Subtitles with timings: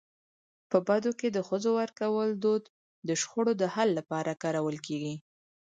[0.69, 2.63] په بدو کي د ښځو ورکولو دود
[3.07, 5.15] د شخړو د حل لپاره کارول کيږي.